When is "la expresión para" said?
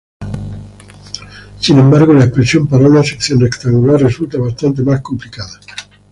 2.13-2.87